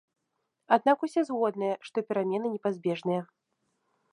[0.77, 3.21] Аднак усе згодныя, што перамены непазбежныя.